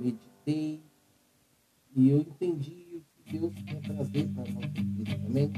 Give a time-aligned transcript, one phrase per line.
[0.00, 0.80] meditei
[1.94, 5.50] e eu entendi o que Deus quer trazer para a nossa vida também.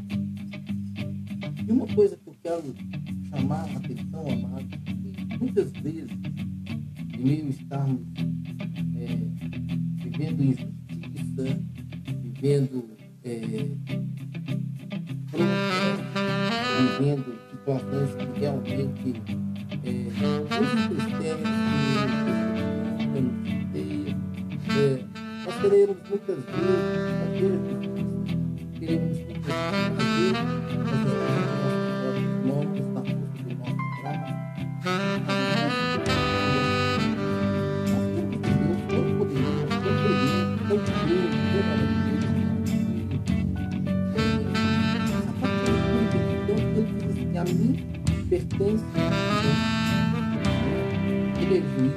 [1.66, 2.74] E uma coisa que eu quero
[3.28, 6.10] chamar a atenção, amado, é que muitas vezes,
[7.14, 8.00] em meio estarmos
[8.96, 9.06] é,
[10.02, 11.60] vivendo injustiça,
[12.22, 12.90] vivendo
[13.24, 13.40] é,
[16.98, 19.22] vivendo situações que realmente
[19.84, 19.92] é,
[20.50, 21.46] nos entristecem,
[21.92, 22.02] nos
[22.98, 23.61] chateiam,
[24.74, 25.04] é,
[25.44, 26.52] nós queremos muitas vezes
[28.78, 29.18] queremos muitas vezes
[30.84, 31.22] fazer
[32.44, 34.32] nós estamos na força do nosso braço.
[37.90, 39.12] Nós temos Deus
[45.40, 47.72] parte de Deus, ele diz assim, a mim
[48.28, 48.84] pertence
[51.40, 51.92] ele é juiz,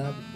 [0.00, 0.29] up.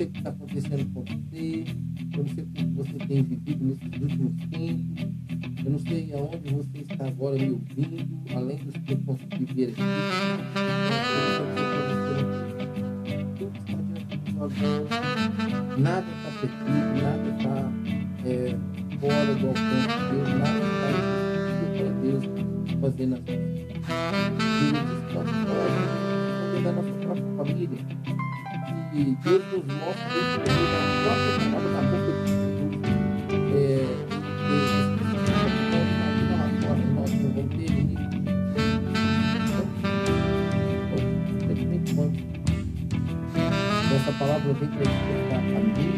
[0.00, 1.64] Sei o que está acontecendo com você,
[2.16, 5.06] eu não sei o que você tem vivido nesses últimos tempos,
[5.64, 9.68] eu não sei aonde você está agora me ouvindo, além dos que eu consegui ver
[9.70, 9.82] aqui.
[15.78, 17.56] Nada está perdido, nada está
[18.24, 18.56] é,
[19.00, 20.88] fora do alcance de Deus, nada está
[21.76, 22.24] para Deus
[22.80, 23.36] fazer nas nossas
[24.60, 24.82] vidas.
[24.86, 28.09] Deus está fora da nossa própria família.
[28.92, 30.44] E Deus nos mostra isso na
[31.04, 32.72] própria palavra da boca de Jesus.
[33.54, 33.86] É,
[34.36, 34.90] que.
[41.76, 42.06] Então.
[43.94, 44.82] Essa palavra vem para
[45.36, 45.89] a mim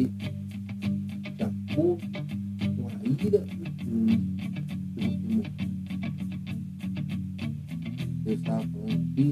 [0.00, 2.00] você de acordo
[2.76, 2.92] com a
[3.26, 4.10] ira me
[8.22, 9.30] Deus estava falando aqui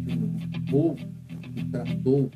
[0.00, 0.96] de um povo
[1.54, 2.30] que tratou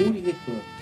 [0.00, 0.79] é,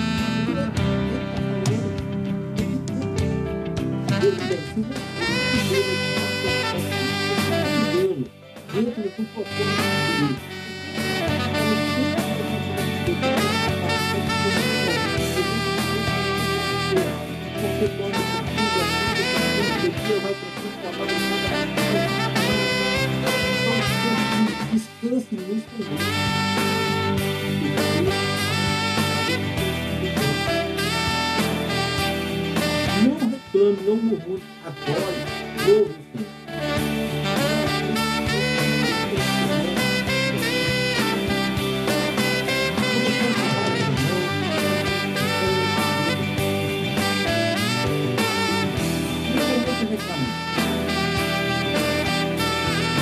[8.73, 9.59] dentro do propósito
[24.71, 26.58] Descanse no Senhor.
[33.69, 35.25] Reclame, não murmure, adore,
[35.67, 35.93] louve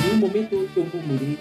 [0.04, 1.38] o um momento eu eu murmurei.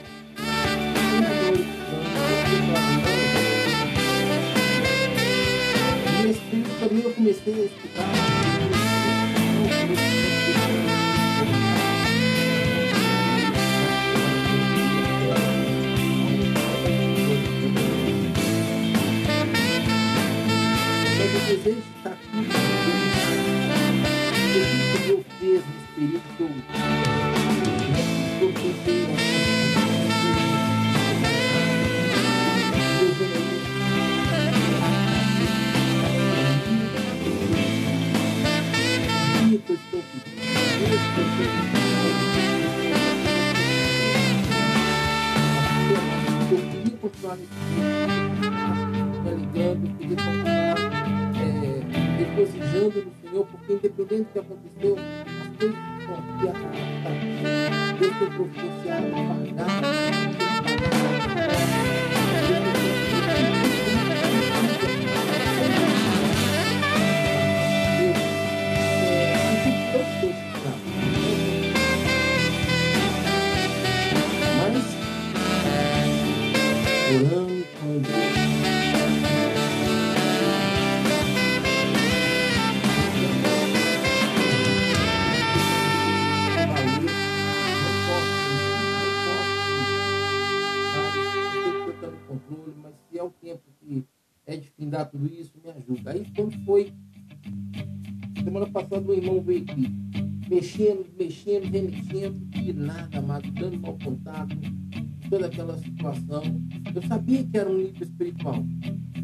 [6.10, 8.17] E esse espírito também eu comecei a escutar.
[94.98, 96.12] Findar tudo isso, me ajuda.
[96.12, 96.92] Aí quando foi
[98.44, 99.92] semana passada o irmão veio aqui,
[100.50, 104.56] mexendo, mexendo, remexendo, e nada, mas dando mau contato,
[105.30, 106.44] toda aquela situação.
[106.96, 108.66] Eu sabia que era um nível espiritual,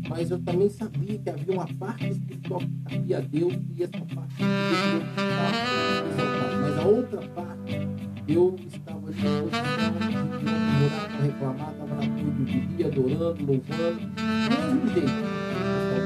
[0.08, 4.06] mas eu também sabia que havia uma parte espiritual que cabia a Deus e essa
[4.14, 4.36] parte.
[6.62, 7.74] Mas a outra parte,
[8.28, 9.22] eu estava de
[11.24, 15.53] reclamar, estava na tudo, vivia adorando, louvando, do mesmo jeito.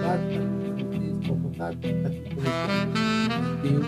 [0.07, 2.23] Saudade está aqui com vontade está aqui.
[3.61, 3.85] Deus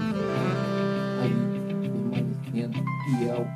[1.22, 1.34] aí
[1.82, 3.48] permanecendo fiel.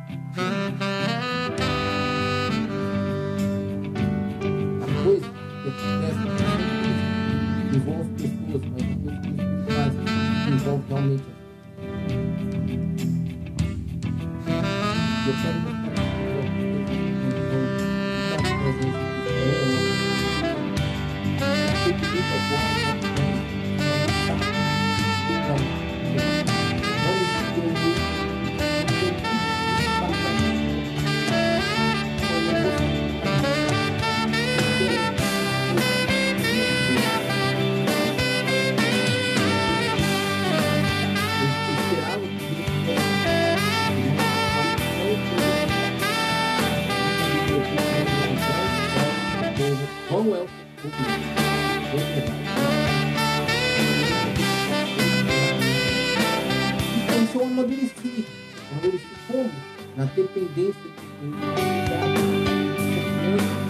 [59.96, 61.28] Na dependência de
[63.60, 63.63] E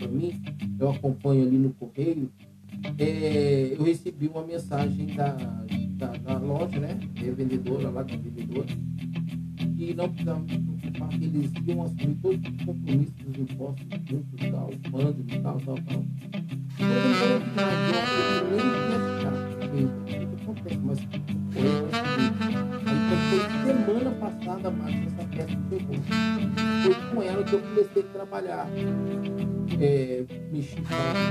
[0.00, 0.42] para mim,
[0.78, 2.32] eu acompanho ali no correio,
[2.98, 5.36] é, eu recebi uma mensagem da,
[5.98, 6.94] da, da loja, né?
[6.94, 8.66] Da vendedora lá, da vendedora,
[9.76, 14.50] que não precisava me preocupar, que eles iam assumir todos os compromissos dos impostos juntos
[14.50, 16.04] tal, mando e tal, tal, tal.
[20.82, 21.00] Mas
[23.28, 25.96] foi semana passada, mais essa peça chegou.
[26.82, 28.66] Foi com ela que eu comecei a trabalhar.
[29.78, 31.30] É, mexi com ela,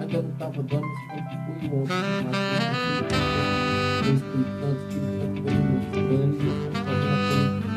[0.00, 2.36] ainda não estava dando, mas fui ontem, mas
[4.06, 7.22] eu explicando, explicando, foi mostrando, e eu estou fazendo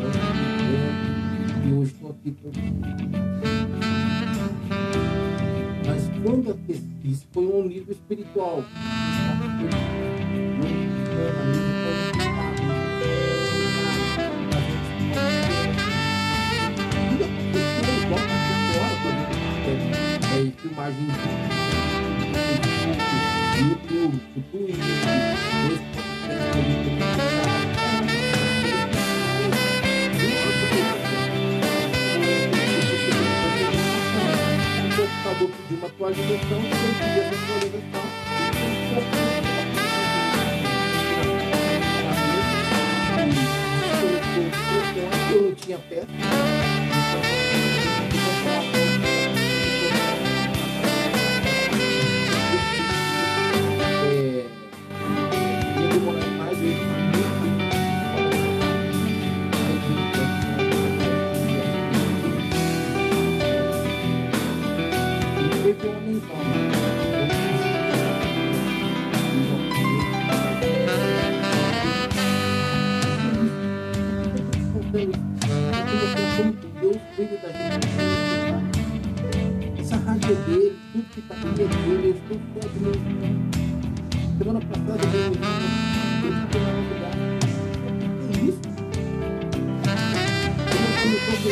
[0.01, 0.15] a
[1.65, 2.29] e hoje estou aqui
[5.85, 8.63] mas quando eu fiz foi um nível espiritual.
[11.17, 12.14] É,
[20.65, 21.64] filmagem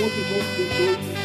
[0.03, 1.22] outro irmão que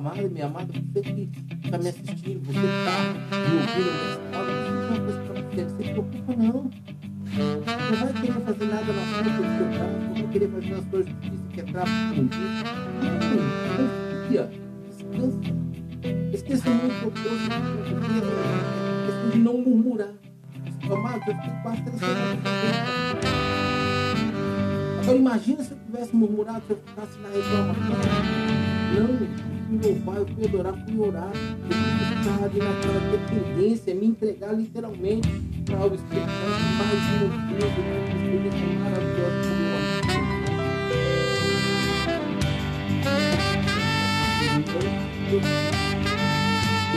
[0.00, 1.30] amado e minha amada, você que
[1.62, 3.04] está me assistindo, você que está
[3.36, 6.70] me ouvindo nessa hora, eu dizer uma coisa você, se preocupa não.
[7.30, 10.84] Não vai querer fazer nada na frente do seu braço, não vai querer fazer as
[10.90, 12.22] suas justiças que é tráfico com.
[13.36, 14.50] Não, confia,
[14.88, 15.38] descansa.
[16.32, 18.32] Esqueça muito que trouxe aqui para você,
[19.06, 20.14] questão de não murmurar.
[20.90, 22.38] Amado, eu fiquei quase três semanas
[25.02, 27.96] Agora imagina se eu tivesse murmurado, se eu ficasse na reclamação.
[28.92, 31.30] Não, eu fui louvar, eu fui adorar, fui orar.
[31.32, 31.76] Eu
[32.16, 35.28] ficar ali naquela dependência, me entregar literalmente
[35.64, 39.50] para o Espírito Santo mais uma vez, uma experiência maravilhosa
[44.70, 44.84] como
[45.32, 45.40] eu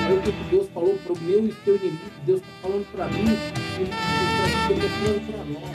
[0.05, 3.07] Aí o que Deus falou para o meu e seu inimigo, Deus está falando para
[3.07, 5.71] mim, Ele está falando para nós.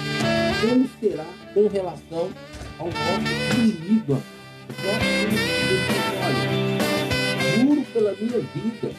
[0.61, 2.31] Como será com relação
[2.79, 4.23] ao nosso inimigo?
[4.69, 5.18] O
[7.99, 8.95] pela minha vida,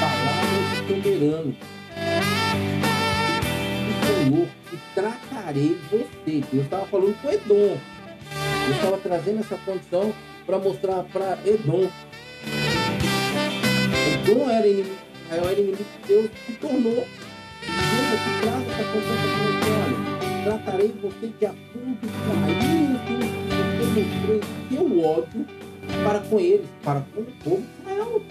[0.00, 1.56] palavras soberano.
[3.86, 6.44] O Senhor que tratarei você.
[6.52, 7.78] Deus estava falando com Edom.
[8.66, 10.12] Deus estava trazendo essa condição
[10.44, 11.88] para mostrar para Edom.
[14.14, 14.98] Edom era inimigo
[15.30, 16.80] era inimigo de Deus, se tornou.
[16.82, 17.06] Deus
[18.40, 19.14] traz essa condição
[19.70, 22.90] olha, tratarei você de acordo com a minha
[23.60, 25.69] eu mostrei seu ódio
[26.04, 28.22] para com eles, para com o povo de Israel.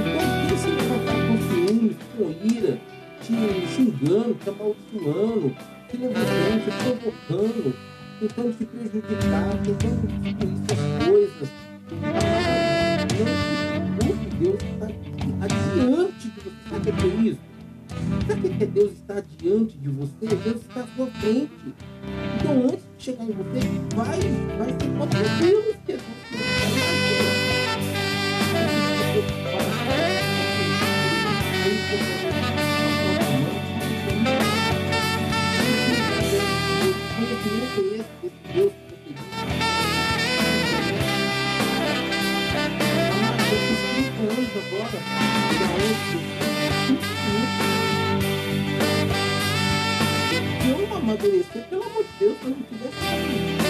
[0.00, 2.78] Então, quem se encontrar com ciúmes, com ira,
[3.20, 3.34] te
[3.66, 5.56] xingando, te amaldiçoando,
[5.88, 7.74] te levantando, te provocando,
[8.20, 11.48] tentando te prejudicar, tentando destruir suas coisas.
[13.98, 14.86] Não se Deus está
[15.44, 16.68] adiante de você.
[16.68, 17.40] Sabe o que é isso?
[18.28, 20.26] Sabe o que é Deus está diante de você?
[20.26, 21.74] Deus está à sua frente.
[22.36, 23.60] Então, antes de chegar em você,
[23.94, 24.20] vai,
[24.58, 25.18] vai ser contra
[51.08, 53.67] amadurecer, pelo amor de Deus, se eu não tivesse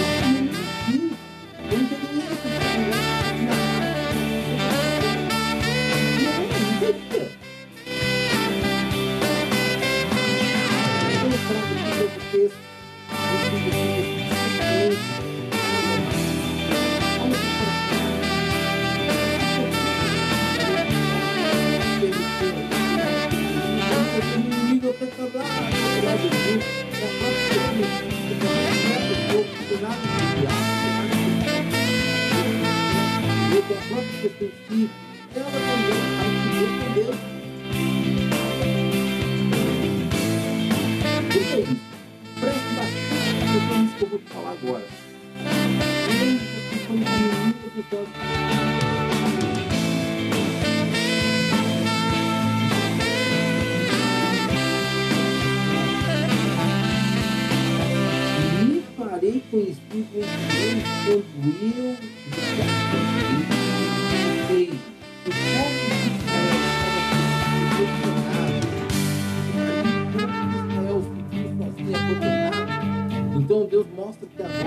[74.09, 74.58] Então Deus mostra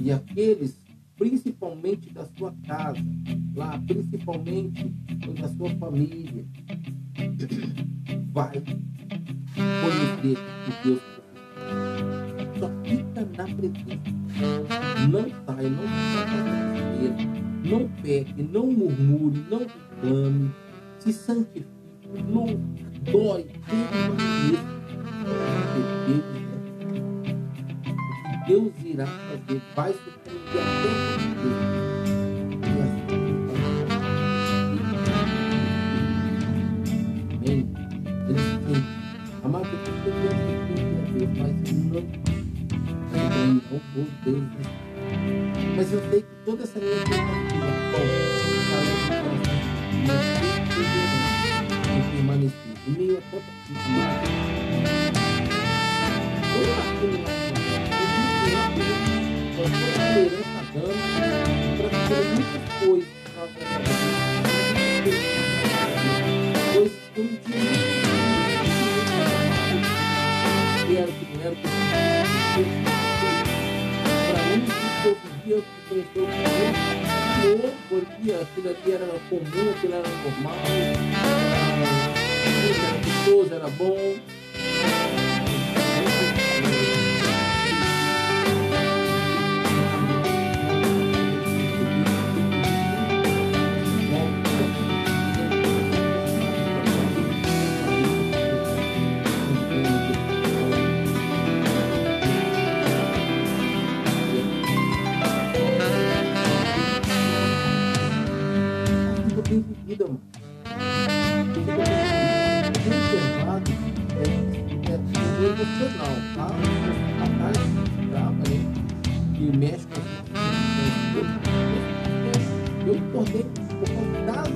[0.00, 0.78] E aqueles,
[1.16, 3.00] principalmente da sua casa,
[3.54, 4.84] lá, principalmente
[5.40, 6.44] da sua família,
[8.32, 8.62] vai
[10.20, 11.02] conhecer o Deus
[12.58, 14.14] Só fica na presença.
[15.08, 16.74] Não sai, não fica
[17.64, 20.50] não peque, não murmure, não reclame,
[20.98, 21.66] se santifique,
[22.28, 22.46] não
[23.10, 24.74] dói, permaneça.
[26.06, 26.33] Deus,
[28.46, 31.64] Deus irá fazer, vai surpreender Deus.
[32.62, 33.24] E assim,
[37.32, 37.58] Amém?
[38.28, 38.84] Ele diz,
[39.42, 40.10] amado, eu tenho que
[41.16, 41.52] Deus, mas
[43.12, 44.44] não, não vou Deus.
[45.76, 47.64] Mas eu sei que toda essa minha tentativa,
[52.10, 54.28] permanecer em meio a tanta dificuldade.
[56.56, 57.53] Eu nasci
[59.68, 60.94] na dando
[61.76, 63.08] para fazer muitas coisas.
[66.72, 68.04] Coisas que eu não tinha
[70.94, 71.56] quero que não era
[74.30, 74.62] para mim,
[75.02, 76.26] que eu vivia, que conheceu o
[77.40, 80.64] Senhor, porque aquilo ali era comum, aquilo era normal,
[82.70, 84.13] era gostoso, era bom.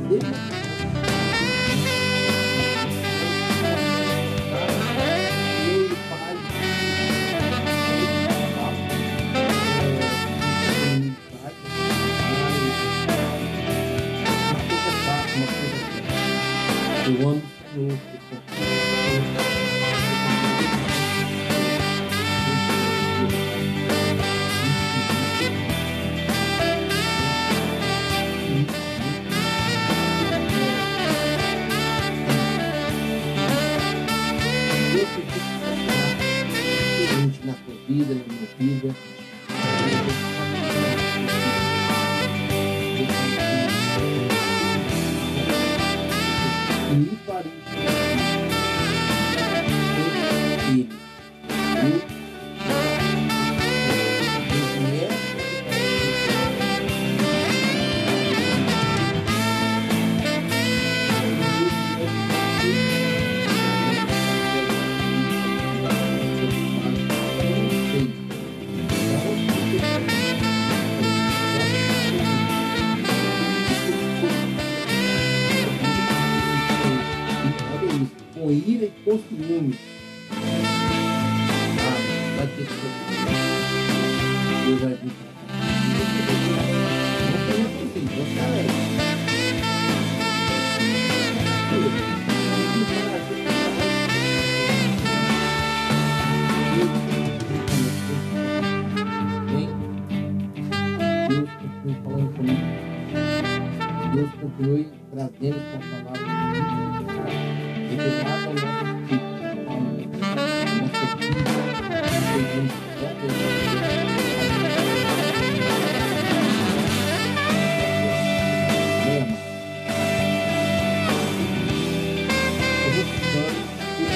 [0.09, 0.68] Thank you.